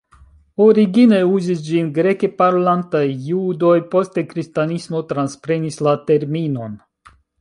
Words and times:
Origine 0.63 1.17
uzis 1.39 1.59
ĝin 1.67 1.91
Greke-parolantaj 1.97 3.03
Judoj, 3.27 3.75
poste 3.93 4.25
Kristanismo 4.33 5.03
transprenis 5.13 5.79
la 5.89 5.95
terminon. 6.09 6.75